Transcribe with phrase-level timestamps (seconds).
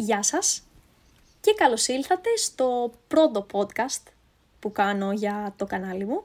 [0.00, 0.62] Γεια σας
[1.40, 4.02] και καλώς ήλθατε στο πρώτο podcast
[4.58, 6.22] που κάνω για το κανάλι μου.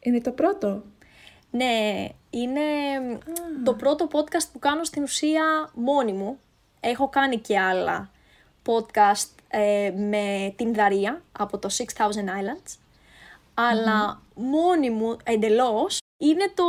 [0.00, 0.82] Είναι το πρώτο;
[1.50, 2.60] Ναι, είναι
[3.64, 6.38] το πρώτο podcast που κάνω στην ουσία μόνη μου.
[6.80, 8.10] Έχω κάνει και άλλα
[8.66, 12.76] podcast ε, με την Δαρία από το 6000 Islands.
[13.54, 16.64] Αλλά μόνη μου εντελώς είναι το,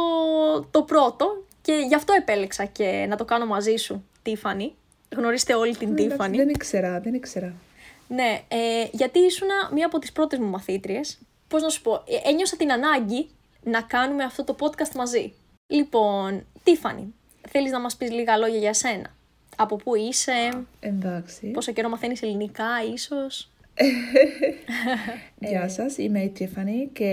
[0.71, 4.75] το πρώτο και γι' αυτό επέλεξα και να το κάνω μαζί σου, Τίφανη.
[5.15, 6.37] Γνωρίζετε όλη την Τίφανη.
[6.37, 7.53] Δεν ήξερα, δεν ήξερα.
[8.07, 11.19] Ναι, ε, γιατί ήσουν μία από τις πρώτες μου μαθήτριες.
[11.47, 13.29] Πώς να σου πω, ε, ένιωσα την ανάγκη
[13.63, 15.33] να κάνουμε αυτό το podcast μαζί.
[15.67, 17.13] Λοιπόν, Τίφανη,
[17.49, 19.15] θέλεις να μας πεις λίγα λόγια για σένα;
[19.55, 21.47] Από πού είσαι, Εντάξει.
[21.47, 23.51] πόσο καιρό μαθαίνεις ελληνικά ίσως;
[25.49, 27.07] Γεια σας, είμαι η Τίφανη και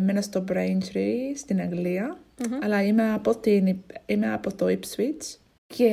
[0.00, 2.18] μένω στο Braintree στην αγγλια
[2.62, 3.76] Αλλά είμαι από, την,
[4.06, 5.90] είμαι από το Ipswich και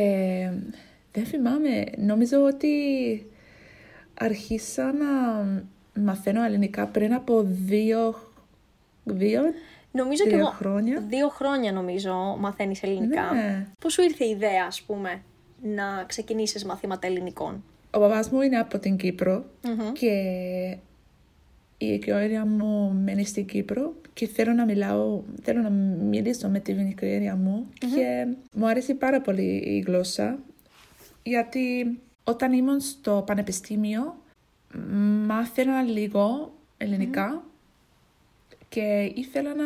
[1.17, 2.67] δεν θυμάμαι, νομίζω ότι
[4.13, 5.05] άρχισα να
[6.01, 8.15] μαθαίνω ελληνικά πριν από δύο,
[9.03, 9.41] δύο
[9.91, 11.03] Νομίζω και τρία εγώ χρόνια.
[11.07, 13.31] δύο χρόνια νομίζω μαθαίνεις ελληνικά.
[13.33, 13.67] Ναι.
[13.79, 15.21] Πώς σου ήρθε η ιδέα, ας πούμε,
[15.61, 19.91] να ξεκινήσεις μαθήματα ελληνικών; Ο μπαμπάς μου είναι από την κυπρο Μμμ.
[19.93, 20.11] και
[21.77, 25.69] η οικογένεια μου μένει στην Κύπρο και θέλω να μιλάω, θέλω να
[26.09, 30.39] μιλήσω με την οικογένεια μου και μου αρέσει πάρα πολύ η γλώσσα
[31.27, 34.17] γιατί όταν ήμουν στο πανεπιστήμιο
[35.27, 37.43] μάθαινα λίγο ελληνικά
[38.69, 39.65] και ήθελα να,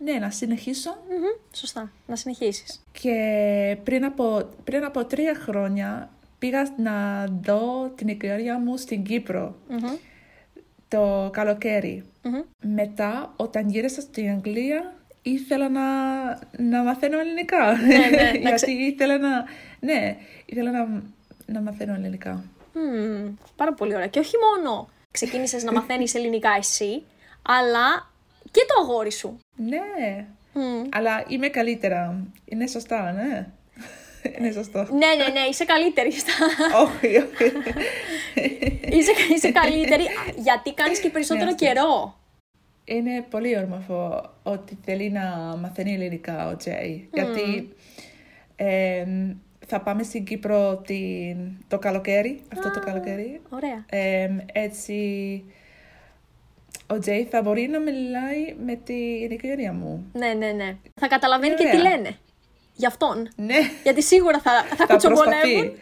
[0.00, 2.82] ναι, να συνεχίσω Μμμ, Σωστά, να συνεχίσεις.
[2.92, 9.54] και πριν από, πριν από τρία χρόνια πήγα να δω την οικογένεια μου στην Κύπρο
[9.68, 9.96] Μμμ,
[10.88, 12.04] το καλοκαίρι.
[12.22, 12.40] μμμ.
[12.74, 15.82] Μετά, όταν γύρισα στην Αγγλία, ήθελα να,
[16.58, 17.72] να μαθαίνω ελληνικά.
[17.76, 19.44] Ναι, ναι, να Γιατί ξε- ήθελα να,
[19.80, 21.02] ναι, ήθελα να,
[21.46, 22.44] να μαθαίνω ελληνικά.
[22.74, 24.06] Μμμ, πάρα πολύ ωραία.
[24.06, 27.02] Και όχι μόνο ξεκίνησες να μαθαίνεις ελληνικά εσύ,
[27.42, 28.10] αλλά
[28.50, 29.38] και το αγόρι σου.
[29.56, 30.82] Ναι, Μμ.
[30.92, 32.24] αλλά είμαι καλύτερα.
[32.44, 33.46] Είναι σωστά, ναι.
[34.38, 34.78] Είναι σωστό.
[34.78, 36.12] Ναι, ναι, ναι, είσαι καλύτερη.
[36.12, 36.32] στα-
[36.82, 37.52] όχι, όχι.
[38.96, 40.02] είσαι, είσαι καλύτερη
[40.36, 41.64] γιατί κάνεις και περισσότερο Ναι, αυτό.
[41.64, 42.16] καιρό.
[42.84, 47.08] Είναι πολύ όμορφο ότι θέλει να μαθαίνει ελληνικά ο Τζέι.
[47.12, 47.68] Γιατί
[48.56, 49.34] εμ,
[49.66, 51.36] θα πάμε στην Κύπρο την,
[51.68, 53.40] το καλοκαίρι, αυτό το καλοκαίρι.
[53.50, 53.84] Ωραία.
[53.90, 55.44] Εμ, έτσι
[56.86, 60.06] ο Τζέι θα μπορεί να μιλάει με την οικογένεια μου.
[60.12, 60.76] Ναι, ναι, ναι.
[61.00, 61.96] Θα καταλαβαίνει και Είναι τι ωραία.
[61.96, 62.16] λένε.
[62.74, 63.28] Γι' αυτόν.
[63.36, 65.36] Ναι, Γιατί σίγουρα θα, θα θα κουτσομπολεύουν.
[65.36, 65.72] προσπαθεί.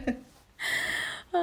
[1.36, 1.38] Α,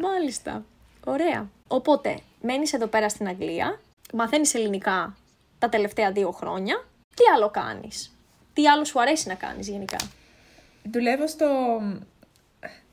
[0.00, 0.64] μάλιστα.
[1.04, 1.50] Ωραία.
[1.68, 3.80] Οπότε, μένεις εδώ πέρα στην Αγγλία,
[4.12, 5.16] μαθαίνεις ελληνικά
[5.58, 6.84] τα τελευταία δύο χρόνια.
[7.14, 8.16] Τι άλλο κάνεις;
[8.52, 9.96] Τι άλλο σου αρέσει να κάνεις γενικά;
[10.90, 11.46] Δουλεύω στο...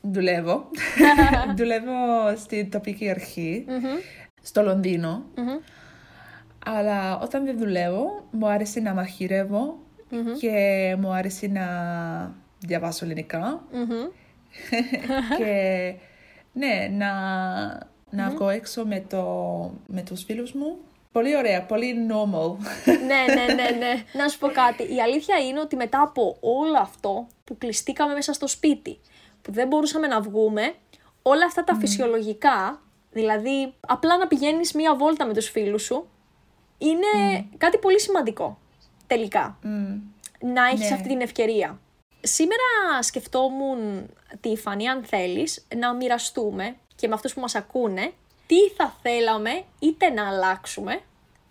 [0.01, 0.65] Δουλεύω.
[1.57, 1.91] Δουλεύω
[2.37, 3.97] στην τοπική αρχή, Μμμ,
[4.41, 5.23] στο Λονδίνο.
[5.35, 5.57] μμμ,
[6.65, 9.77] Αλλά όταν δεν δουλεύω, μου αρέσει να μαχειρεύω
[10.09, 11.65] μμμ, και μου αρέσει να
[12.59, 14.07] διαβάσω ελληνικά μμμ.
[15.37, 15.93] και
[16.53, 17.09] ναι, να,
[18.11, 19.23] να βγω έξω με, το,
[19.87, 20.77] με τους φίλους μου.
[21.11, 22.55] Πολύ ωραία, πολύ normal.
[22.85, 24.03] ναι, ναι, ναι, ναι.
[24.13, 24.95] Να σου πω κάτι.
[24.95, 28.99] Η αλήθεια είναι ότι μετά από όλο αυτό που κλειστήκαμε μέσα στο σπίτι,
[29.41, 30.73] που δεν μπορούσαμε να βγούμε,
[31.21, 36.07] όλα αυτά τα φυσιολογικά, δηλαδή απλά να πηγαίνεις μία βόλτα με τους φίλους σου,
[36.77, 38.57] είναι κάτι πολύ σημαντικό,
[39.07, 39.57] τελικά.
[39.61, 39.99] Μμ.
[40.53, 40.95] Να έχεις Ναι.
[40.95, 41.79] αυτή την ευκαιρία.
[42.21, 44.09] Σήμερα σκεφτόμουν,
[44.41, 48.13] Τίφανη, αν θέλεις, να μοιραστούμε και με αυτούς που μας ακούνε,
[48.47, 51.01] τι θα θέλαμε είτε να αλλάξουμε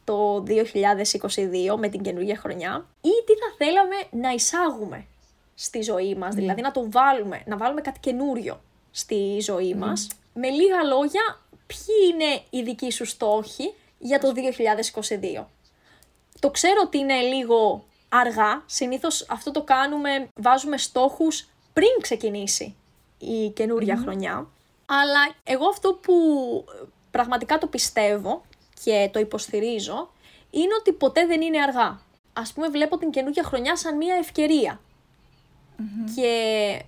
[0.04, 5.06] το 2022 με την καινούργια χρονιά ή τι θα θέλαμε να εισάγουμε
[5.54, 10.08] στη ζωή μας, δηλαδή να το βάλουμε, να βάλουμε κάτι καινούριο στη ζωή μας.
[10.34, 14.32] Με λίγα λόγια, ποιοι είναι οι δικοί σου στόχοι για το
[15.38, 15.44] 2022.
[16.40, 18.62] Το ξέρω ότι είναι λίγο αργά.
[18.66, 22.74] Συνήθως αυτό το κάνουμε, βάζουμε στόχους πριν ξεκινήσει
[23.18, 24.48] η καινούρια χρονιά.
[24.92, 26.14] Αλλά εγώ αυτό που
[26.68, 28.42] ε, πραγματικά το πιστεύω
[28.84, 30.10] και το υποστηρίζω
[30.50, 32.00] είναι ότι ποτέ δεν είναι αργά.
[32.32, 34.80] Ας πούμε βλέπω την καινούργια χρονιά σαν μια ευκαιρία.
[36.14, 36.82] Και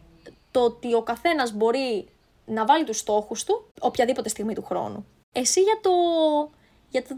[0.51, 2.09] το ότι ο καθένας μπορεί
[2.45, 5.07] να βάλει τους στόχους του οποιαδήποτε στιγμή του χρόνου.
[5.33, 5.91] Εσύ για το,
[6.89, 7.09] για το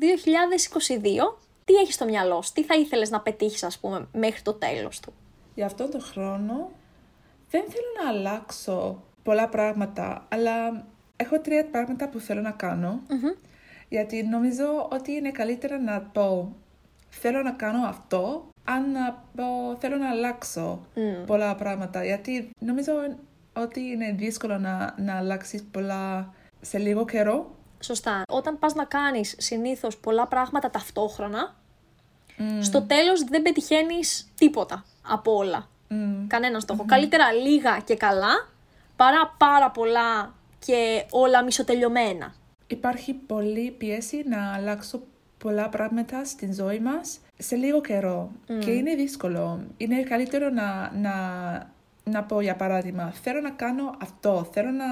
[1.34, 4.52] 2022, τι έχεις στο μυαλό σου, τι θα ήθελες να πετύχεις ας πούμε μέχρι το
[4.52, 5.12] τέλος του;
[5.54, 6.70] Για αυτόν τον χρόνο
[7.50, 10.84] δεν θέλω να αλλάξω πολλά πράγματα, αλλά
[11.16, 13.00] έχω τρία πράγματα που θέλω να κάνω.
[13.88, 16.56] Γιατί νομίζω ότι είναι καλύτερα να πω
[17.08, 20.86] θέλω να κάνω αυτό, αν να πω θέλω να αλλάξω
[21.26, 22.04] πολλά πράγματα.
[22.04, 22.92] Γιατί νομίζω
[23.52, 27.56] ότι είναι δύσκολο να, να αλλάξεις πολλά σε λίγο καιρό.
[27.80, 28.22] Σωστά.
[28.28, 31.54] Όταν πας να κάνεις συνήθως πολλά πράγματα ταυτόχρονα,
[32.60, 35.68] στο τέλος δεν πετυχαίνεις τίποτα από όλα.
[36.26, 36.84] Κανένας στόχο.
[36.84, 38.48] Καλύτερα λίγα και καλά,
[38.96, 42.34] παρά πάρα πολλά και όλα μισοτελειωμένα.
[42.66, 45.02] Υπάρχει πολλή πίεση να αλλάξω
[45.38, 49.66] πολλά πράγματα στην ζωή μας σε λίγο καιρό και είναι δύσκολο.
[49.76, 51.12] Είναι καλύτερο να, να,
[52.04, 54.86] να πω για παράδειγμα, θέλω να κάνω αυτό, θέλω να,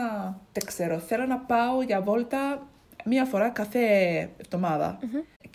[0.52, 2.66] δεν ξέρω, θέλω να πάω για βόλτα
[3.04, 3.80] μία φορά κάθε
[4.40, 4.98] εβδομάδα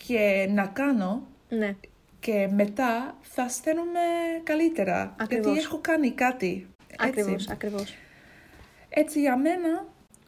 [0.05, 1.75] και να κάνω Ναι.
[2.19, 3.99] και μετά θα αισθάνομαι
[4.43, 5.15] καλύτερα.
[5.19, 5.45] Ακριβώς.
[5.45, 6.67] Γιατί έχω κάνει κάτι.
[6.87, 7.07] Έτσι.
[7.07, 7.95] Ακριβώς, ακριβώς.
[8.99, 9.85] Έτσι για μένα,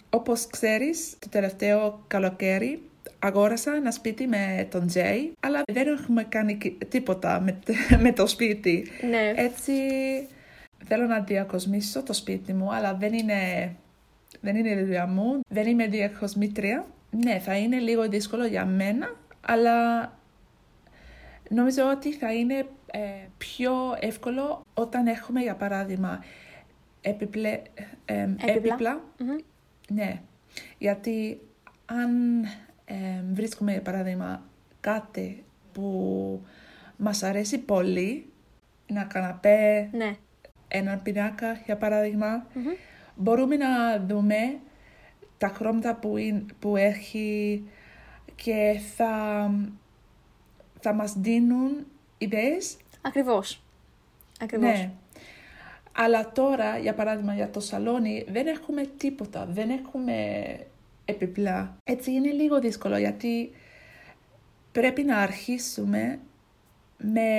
[0.10, 2.82] όπως ξέρεις, το τελευταίο καλοκαίρι
[3.20, 7.60] αγόρασα ένα σπίτι με τον Τζέι, αλλά δεν έχουμε κάνει κι- τίποτα με,
[8.04, 8.88] με το σπίτι.
[9.10, 9.34] Ναι.
[9.36, 9.72] Έτσι
[10.86, 13.72] θέλω να διακοσμήσω το σπίτι μου, αλλά δεν είναι,
[14.42, 16.86] δεν είναι η δουλειά μου, δεν είμαι διακοσμήτρια.
[17.12, 20.02] Ναι, θα είναι λίγο δύσκολο για μένα, αλλά
[21.50, 23.00] νομίζω ότι θα είναι ε,
[23.38, 26.24] πιο εύκολο όταν έχουμε, για παράδειγμα,
[27.02, 27.62] επιπλέ,
[28.06, 29.02] ε, ε, έπιπλα.
[29.20, 29.36] Μμμ.
[29.90, 30.22] Ναι,
[30.78, 31.42] γιατί
[31.86, 32.44] αν
[32.86, 34.44] ε, βρίσκουμε, για παράδειγμα,
[34.80, 36.42] κάτι που
[36.98, 38.26] μας αρέσει πολύ,
[38.86, 40.16] ένα καναπέ, Ναι.
[40.68, 42.64] έναν πινάκα, για παράδειγμα, Μμμ.
[43.16, 44.60] μπορούμε να δούμε
[45.38, 47.64] τα χρώματα που, είναι, που έχει
[48.36, 49.52] και θα,
[50.80, 51.86] θα μας δίνουν
[52.18, 52.78] ιδέες.
[53.02, 53.64] Ακριβώς.
[54.42, 54.70] Ακριβώς.
[54.78, 54.92] Ναι.
[56.02, 60.14] Αλλά τώρα, για παράδειγμα, για το σαλόνι δεν έχουμε τίποτα, δεν έχουμε
[61.06, 61.78] επιπλά.
[61.84, 63.52] Έτσι είναι λίγο δύσκολο γιατί
[64.72, 66.20] πρέπει να αρχίσουμε
[66.98, 67.30] με,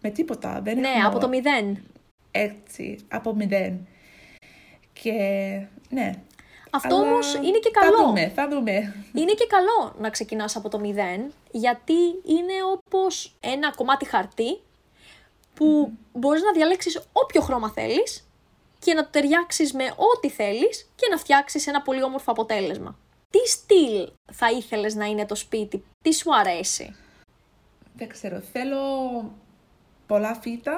[0.00, 0.60] με τίποτα.
[0.62, 1.82] Δεν Ναι, έχουμε από το μηδέν.
[2.30, 3.86] έτσι, από μηδέν.
[4.92, 5.12] Και
[5.90, 6.12] ναι.
[6.70, 8.06] Αυτό αλλά όμως είναι και Θα καλό.
[8.06, 8.72] δούμε, θα δούμε.
[9.14, 11.92] Είναι και καλό να ξεκινάς από το μηδέν, γιατί
[12.24, 14.58] είναι όπως ένα κομμάτι χαρτί
[15.54, 18.28] που μπορείς να διαλέξεις όποιο χρώμα θέλεις
[18.78, 22.98] και να το ταιριάξεις με ό,τι θέλεις και να φτιάξεις ένα πολύ όμορφο αποτέλεσμα.
[23.30, 26.96] Τι στυλ θα ήθελες να είναι το σπίτι, τι σου αρέσει;
[27.96, 28.78] Δεν ξέρω, θέλω
[30.06, 30.72] πολλά φύτα.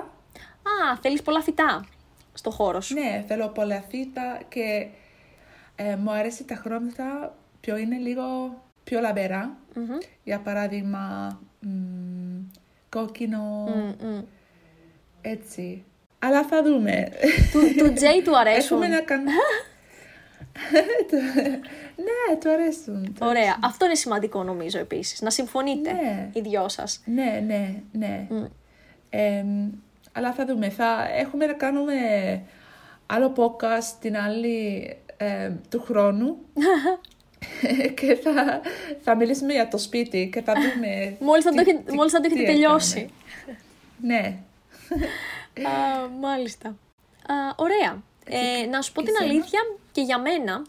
[0.62, 1.86] Α, θέλεις πολλά φυτά
[2.32, 2.94] στο χώρο σου.
[2.94, 4.88] Ναι, θέλω πολλά φύτα και
[5.76, 8.24] ε, μου αρέσει τα χρώματα πιο είναι λίγο
[8.84, 9.56] πιο λαμπερά.
[9.74, 9.98] Μμμ.
[10.24, 11.28] Για παράδειγμα,
[11.60, 11.68] μ,
[12.88, 14.22] κόκκινο, Μμ, μμ.
[15.30, 15.84] Έτσι.
[16.18, 17.08] Αλλά θα δούμε.
[17.52, 18.76] Του, του Τζέι του αρέσουν.
[18.82, 19.30] Έχουμε να κάνουμε...
[21.96, 23.02] ναι, του αρέσουν.
[23.04, 23.56] του Ωραία.
[23.62, 25.20] Αυτό είναι σημαντικό νομίζω επίσης.
[25.20, 26.28] Να συμφωνείτε Ναι.
[26.32, 27.00] οι δυο σας.
[27.04, 28.26] Ναι, ναι, ναι.
[28.30, 28.44] Μμ.
[29.10, 29.70] Εμ,
[30.12, 30.68] αλλά θα δούμε.
[30.70, 31.94] Θα έχουμε να κάνουμε
[33.06, 36.36] άλλο podcast την άλλη εμ, του χρόνου.
[38.00, 38.60] και θα,
[39.02, 41.16] θα μιλήσουμε για το σπίτι και θα δούμε.
[41.20, 42.98] Μόλις θα, το, τι- έχετε- τι- μόλις θα το τι έχετε τελειώσει.
[42.98, 44.20] έκαναμε.
[44.22, 44.36] Ναι.
[45.68, 46.68] Α, μάλιστα.
[46.68, 48.02] Α, ωραία.
[48.24, 49.60] Ε, να σου πω και την σένα; αλήθεια
[49.92, 50.64] και για μένα,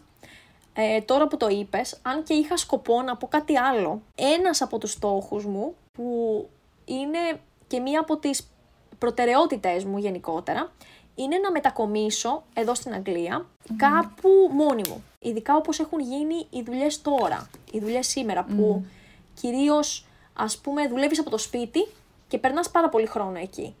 [0.72, 4.78] ε, τώρα που το είπες, αν και είχα σκοπό να πω κάτι άλλο, ένας από
[4.78, 6.48] τους στόχους μου, που
[6.84, 7.18] είναι
[7.66, 8.50] και μία από τις
[8.98, 10.72] προτεραιότητες μου γενικότερα,
[11.14, 15.04] είναι να μετακομίσω εδώ στην αγγλια κάπου μόνη μου.
[15.18, 18.86] Ειδικά όπως έχουν γίνει οι δουλειές τώρα, οι δουλειές σήμερα, που
[19.34, 21.86] κυρίως ας πούμε δουλεύεις από το σπίτι
[22.28, 23.74] και περνάς πάρα πολύ χρόνο εκεί.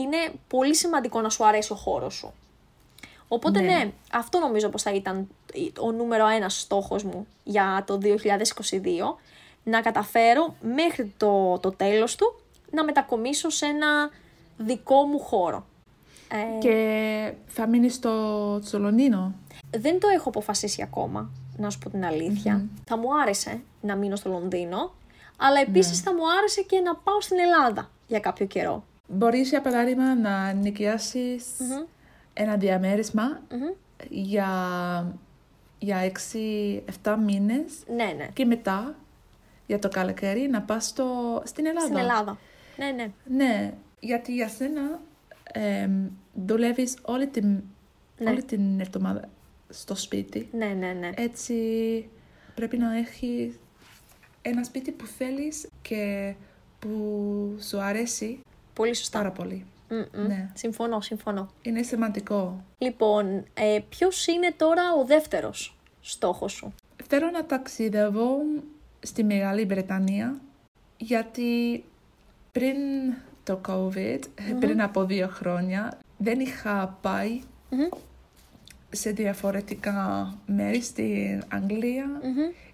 [0.00, 0.16] Είναι
[0.48, 2.32] πολύ σημαντικό να σου αρέσει ο χώρος σου.
[3.28, 3.92] Οπότε ναι, Ναι.
[4.12, 5.28] αυτό νομίζω πως θα ήταν
[5.80, 9.18] ο νούμερο ένας στόχος μου για το 2022,
[9.64, 12.40] να καταφέρω μέχρι το, το τέλος του
[12.70, 14.10] να μετακομίσω σε ένα
[14.56, 15.66] δικό μου χώρο.
[16.30, 19.34] Ε, Και θα μείνεις στο Τσολονίνο;
[19.76, 24.16] δεν το έχω αποφασίσει ακόμα, να σου πω την αληθεια Θα μου άρεσε να μείνω
[24.16, 24.94] στο Λονδίνο,
[25.36, 28.84] αλλά επίσης θα μου άρεσε και να πάω στην Ελλάδα για κάποιο καιρό.
[29.08, 31.44] Μπορείς για παράδειγμα να νοικιάσεις
[32.32, 33.74] ένα διαμέρισμα Μμμ.
[34.08, 34.48] για,
[35.78, 36.12] για
[37.02, 38.28] 6-7 μήνες Ναι, ναι.
[38.32, 38.94] και μετά
[39.66, 41.86] για το καλοκαίρι να πας στο, στην Ελλάδα.
[41.86, 42.38] Στην Ελλάδα.
[42.76, 43.10] Ναι, ναι.
[43.44, 45.00] Ναι, γιατί για σένα
[45.52, 45.88] ε,
[46.34, 47.62] δουλεύεις όλη την,
[48.18, 48.30] Ναι.
[48.30, 49.28] όλη την εβδομάδα
[49.68, 50.48] στο σπίτι.
[50.52, 51.10] Ναι, ναι, ναι.
[51.16, 51.54] Έτσι
[52.54, 53.54] πρέπει να έχεις
[54.42, 56.34] ένα σπίτι που θέλεις και
[56.78, 58.40] που σου αρέσει
[58.78, 59.18] Πολύ σωστά.
[59.18, 59.64] πάρα πολύ.
[59.88, 60.26] Μμ, μμ.
[60.26, 60.50] Ναι.
[60.54, 61.48] Συμφωνώ, συμφωνώ.
[61.62, 62.64] Είναι σημαντικό.
[62.78, 66.74] Λοιπόν, ε, ποιος είναι τώρα ο δεύτερος στόχος σου;
[67.08, 68.38] Θέλω να ταξιδεύω
[69.00, 70.40] στη Μεγάλη Βρετανία
[70.96, 71.84] γιατί
[72.52, 72.76] πριν
[73.44, 74.18] το COVID,
[74.60, 77.88] πριν από δύο χρόνια, δεν είχα πάει Μμμ.
[78.90, 82.06] σε διαφορετικά μέρη στην αγγλια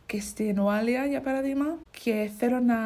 [0.06, 1.66] και στην Ουάλια για παράδειγμα
[2.02, 2.76] και θέλω να,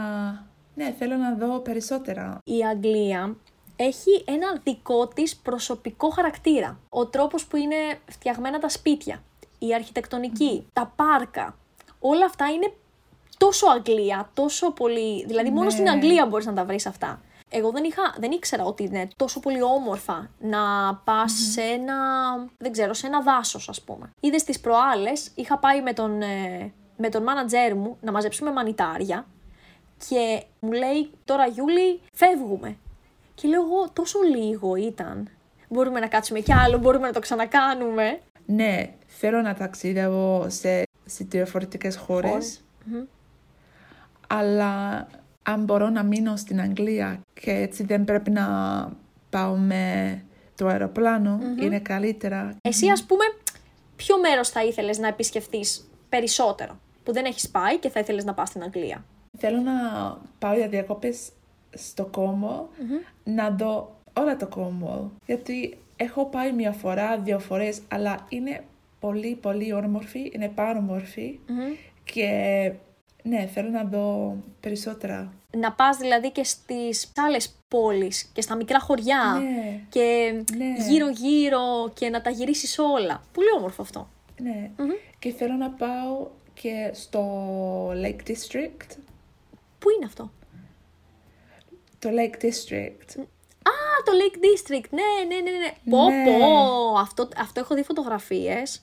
[0.79, 2.39] ναι, θέλω να δω περισσότερα.
[2.45, 3.37] Η Αγγλία
[3.77, 6.81] έχει ένα δικό της προσωπικό χαρακτήρα.
[6.89, 7.77] Ο τρόπος που είναι
[8.11, 9.23] φτιαγμένα τα σπίτια,
[9.59, 11.57] η αρχιτεκτονική, τα πάρκα,
[11.99, 12.73] όλα αυτά είναι
[13.39, 15.25] τόσο Αγγλία, τόσο πολύ.
[15.27, 15.71] Δηλαδή, μόνο Ναι.
[15.71, 17.21] στην Αγγλία μπορείς να τα βρεις αυτά.
[17.51, 21.95] Εγώ δεν, είχα, δεν ήξερα ότι είναι τόσο πολύ όμορφα να πας σε ένα,
[22.59, 24.13] δεν ξέρω, σε ένα δάσος ας πούμε.
[24.21, 29.27] Είδες τις προάλλες, είχα πάει με τον, ε, με τον μάνατζέρ μου να μαζέψουμε μανιτάρια
[30.09, 32.77] και μου λέει τώρα Γιούλη φεύγουμε.
[33.35, 35.29] Και λέω εγώ τόσο λίγο ήταν.
[35.69, 38.21] Μπορούμε να κάτσουμε κι άλλο, μπορούμε να το ξανακάνουμε.
[38.47, 42.61] Ναι, θέλω να ταξιδεύω σε, σε διαφορετικές χώρες,
[44.27, 45.07] αλλά
[45.43, 48.47] αν μπορώ να μείνω στην Αγγλία και έτσι δεν πρέπει να
[49.31, 50.23] πάω με
[50.55, 52.57] το αεροπλανο είναι καλύτερα.
[52.63, 53.25] Εσύ ας πούμε,
[53.97, 58.35] ποιο μέρος θα ήθελες να επισκεφθείς περισσότερο, που δεν έχεις πάει και θα ήθελες να
[58.35, 59.05] πας στην Αγγλία;
[59.41, 59.73] Θέλω να
[60.39, 61.31] πάω για διακοπές
[61.71, 62.69] στο κομο
[63.25, 65.11] να δω όλα το κόμμο.
[65.27, 68.65] Γιατί έχω πάει μια φορά, δύο φορές, αλλά είναι
[69.01, 71.39] πολύ, πολύ όμορφη, είναι πάρα όμορφη.
[72.05, 72.29] Και
[73.23, 75.33] ναι, θέλω να δω περισσότερα.
[75.57, 79.81] Να πας δηλαδή και στις άλλες πόλεις και στα μικρά χωριά Ναι.
[79.89, 80.75] και Ναι.
[80.89, 83.23] γύρω-γύρω και να τα γυρίσεις όλα.
[83.33, 84.09] Πολύ όμορφο αυτό.
[84.41, 84.71] Ναι.
[85.19, 87.23] Και θέλω να πάω και στο
[87.91, 88.97] Lake District.
[89.79, 90.31] Πού είναι αυτό;
[91.99, 93.21] Το Lake District.
[93.63, 93.73] Α,
[94.05, 94.89] το Lake District.
[94.91, 95.91] Ναι, ναι, ναι, ναι.
[95.91, 96.25] Πω, Ναι.
[96.39, 96.99] πω.
[96.99, 98.83] Αυτό, αυτό έχω δει φωτογραφίες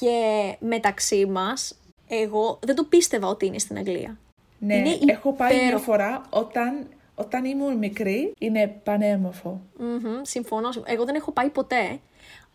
[0.00, 0.16] και
[0.60, 1.78] μεταξύ μας,
[2.08, 4.18] εγώ δεν το πίστευα ότι είναι στην Αγγλία.
[4.58, 5.84] Ναι, Είναι έχω πάει μια υπέροχο.
[5.84, 8.34] φορά όταν, όταν ήμουν μικρή.
[8.38, 9.60] Είναι πανέμορφο.
[9.78, 10.68] Μμμ, συμφωνώ.
[10.84, 12.00] Εγώ δεν έχω πάει ποτέ,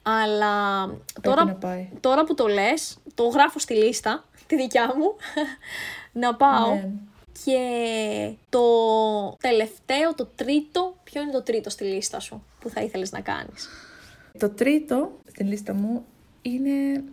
[0.03, 1.89] αλλά να τώρα, πάει.
[1.99, 5.15] τώρα που το λες, το γράφω στη λίστα, τη δικιά μου,
[6.21, 6.73] να πάω.
[6.73, 6.89] Ναι.
[7.45, 8.61] Και το
[9.41, 13.69] τελευταίο, το τρίτο, ποιο είναι το τρίτο στη λίστα σου που θα ήθελες να κάνεις;
[14.39, 16.05] Το τρίτο στην λίστα μου
[16.41, 17.03] είναι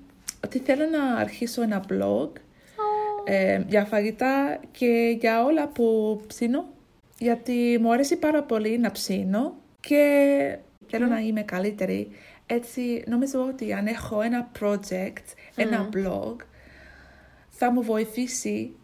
[0.45, 2.29] ότι θέλω να αρχίσω ένα blog
[3.25, 6.67] ε, για φαγητά και για όλα που ψήνω.
[7.19, 12.11] Γιατί μου αρέσει πάρα πολύ να ψήνω και θέλω να είμαι καλύτερη.
[12.47, 15.25] Έτσι, νομίζω ότι αν έχω ένα project,
[15.57, 16.37] ένα blog,
[17.49, 18.75] θα μου βοηθήσει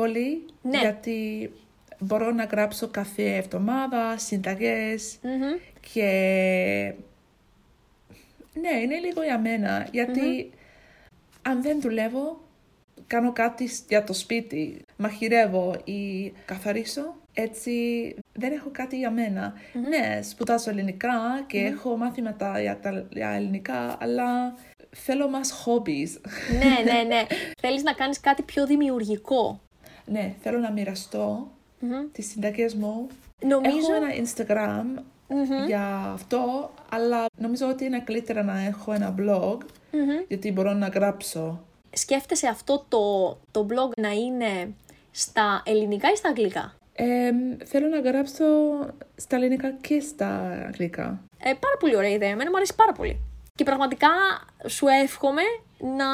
[0.00, 0.78] πολύ Ναι.
[0.78, 1.50] γιατί
[1.98, 5.58] μπορώ να γράψω κάθε εβδομάδα, συνταγές Μμμ.
[5.92, 6.04] και
[8.60, 10.50] ναι, είναι λίγο για μένα, γιατί
[11.42, 12.40] αν δεν δουλεύω,
[13.06, 17.72] κάνω κάτι σ- για το σπίτι, μαχειρεύω ή καθαρίσω, έτσι
[18.32, 19.52] δεν έχω κάτι για μένα.
[19.88, 24.54] Ναι, σπουδάζω ελληνικά και έχω μάθηματα για, τα, για ελληνικά, αλλά
[24.96, 26.20] θέλω μας hobbies.
[26.52, 27.22] ναι, ναι, ναι.
[27.62, 29.60] Θέλεις να κάνεις κάτι πιο δημιουργικό.
[30.10, 32.10] Ναι, θέλω να μοιραστώ Μμμ.
[32.12, 33.06] τις συνταγές μου.
[33.42, 33.76] Νομίζω...
[33.76, 35.02] Έχω ένα Instagram
[35.66, 39.58] για αυτό, αλλά νομίζω ότι είναι καλύτερα να έχω ένα blog,
[40.28, 41.60] γιατί μπορώ να γράψω.
[41.92, 44.74] Σκέφτεσαι αυτό το, το blog να είναι
[45.10, 47.30] στα ελληνικά ή στα αγγλικά; Ε,
[47.64, 48.44] θέλω να γράψω
[49.16, 51.20] στα ελληνικά και στα αγγλικά.
[51.38, 52.30] Ε, πάρα πολύ ωραία ιδέα.
[52.30, 53.20] Εμένα μου αρέσει πάρα πολύ.
[53.54, 54.08] Και πραγματικά
[54.66, 55.42] σου εύχομαι
[55.78, 56.06] να,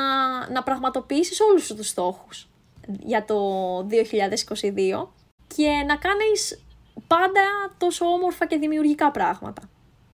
[0.53, 2.49] να πραγματοποιήσεις όλους σου τους στόχους
[2.87, 3.37] για το
[3.78, 5.09] 2022
[5.57, 6.64] και να κάνεις
[7.07, 7.43] πάντα
[7.78, 9.62] τόσο όμορφα και δημιουργικά πράγματα.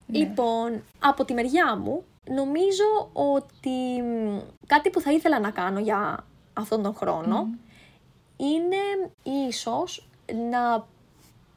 [0.07, 6.25] Λοιπόν, από τη μεριά μου, νομίζω ότι μ, κάτι που θα ήθελα να κάνω για
[6.53, 7.47] αυτόν τον χρόνο
[8.37, 9.11] είναι
[9.47, 10.09] ίσως
[10.49, 10.87] να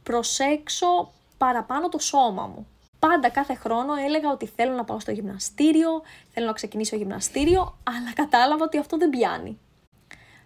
[0.02, 2.66] προσέξω παραπάνω το σώμα μου.
[2.98, 8.12] Πάντα κάθε χρόνο έλεγα ότι θέλω να πάω στο γυμναστήριο, θέλω να ξεκινήσω γυμναστήριο, αλλά
[8.14, 9.58] κατάλαβα ότι αυτό δεν πιάνει.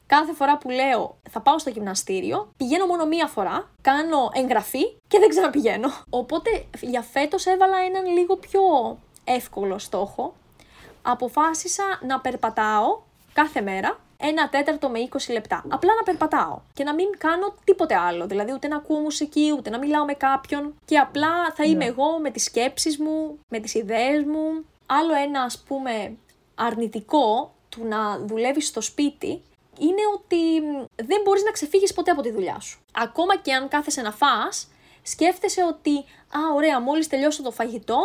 [0.07, 5.19] Κάθε φορά που λέω θα πάω στο γυμναστήριο, πηγαίνω μόνο μία φορά, κάνω εγγραφή και
[5.19, 5.89] δεν ξαναπηγαίνω.
[6.11, 8.61] Οπότε για φέτος έβαλα έναν λίγο πιο
[9.25, 10.35] εύκολο στόχο.
[11.03, 12.99] Αποφάσισα να περπατάω
[13.33, 15.65] κάθε μέρα ένα τέταρτο με 20 λεπτά.
[15.69, 18.27] Απλά να περπατάω και να μην κάνω τίποτε άλλο.
[18.27, 20.75] Δηλαδή ούτε να ακούω μουσική, ούτε να μιλάω με κάποιον.
[20.85, 24.65] Και απλά θα είμαι εγώ με τις σκέψεις μου, με τις ιδέες μου.
[24.87, 26.17] Άλλο ένα ας πούμε
[26.55, 29.43] αρνητικό του να δουλεύεις στο σπίτι
[29.79, 32.79] είναι ότι μ, δεν μπορείς να ξεφύγεις ποτέ από τη δουλειά σου.
[32.93, 34.69] Ακόμα και αν κάθεσαι να φας,
[35.03, 35.97] σκέφτεσαι ότι
[36.39, 37.99] «Α, ωραία, μόλις τελειώσω το φαγητό,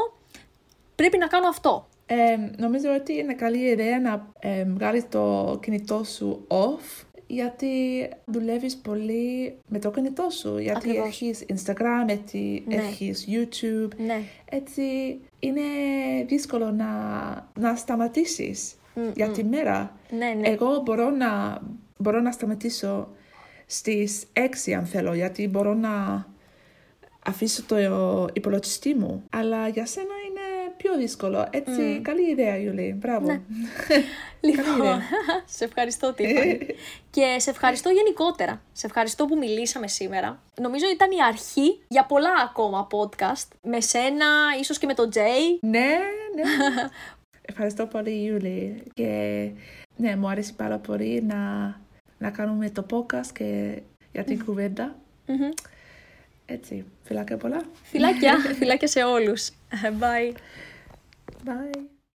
[0.96, 1.88] πρέπει να κάνω αυτό».
[2.06, 7.70] Ε, νομίζω ότι είναι καλή ιδέα να ε, βγάλεις το κινητό σου off, γιατί
[8.26, 10.58] δουλεύεις πολύ με το κινητό σου.
[10.58, 11.08] Γιατί Ακριβώς.
[11.08, 12.76] έχεις Instagram, έτσι, Ναι.
[12.76, 13.88] έχεις YouTube.
[13.98, 14.22] Ναι.
[14.50, 14.82] Έτσι
[15.40, 15.62] είναι
[16.28, 16.88] δύσκολο να,
[17.60, 18.74] να σταματήσεις
[19.14, 19.96] για τη μέρα.
[20.10, 20.48] Ναι, ναι.
[20.48, 21.62] Εγώ μπορώ να,
[21.98, 23.08] μπορώ να σταματήσω
[23.66, 24.24] στις
[24.68, 26.26] 6 αν θέλω, γιατί μπορώ να
[27.26, 29.24] αφήσω το υπολογιστή μου.
[29.30, 30.42] Αλλά για σένα είναι
[30.78, 31.48] πιο δύσκολο.
[31.52, 32.96] Έτσι, καλή ιδέα, Ιουλή.
[33.00, 33.26] Μπράβο.
[33.26, 33.42] Ναι.
[33.88, 35.02] Καλή Λοιπόν, ιδέα.
[35.58, 36.58] σε ευχαριστώ Τίφανη.
[37.16, 38.62] και σε ευχαριστώ γενικότερα.
[38.72, 40.42] Σε ευχαριστώ που μιλήσαμε σήμερα.
[40.62, 43.48] Νομίζω ήταν η αρχή για πολλά ακόμα podcast.
[43.62, 44.26] Με σένα,
[44.60, 45.60] ίσως και με τον Τζέι.
[45.62, 45.88] ναι,
[46.36, 46.44] ναι.
[47.42, 48.84] Ευχαριστώ πολύ, Ιούλη.
[48.94, 49.50] Και
[49.98, 51.38] ναι, μου αρέσει πάρα πολύ να,
[52.18, 53.82] να κάνουμε το podcast και
[54.12, 54.96] για την κουβέντα.
[56.46, 57.62] Έτσι, φιλάκια πολλά.
[57.84, 59.50] Φιλάκια, φιλάκια σε όλους.
[60.00, 60.34] Bye.
[61.46, 62.01] Bye.